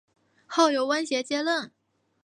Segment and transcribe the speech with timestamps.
[0.47, 1.71] 后由翁楷接任。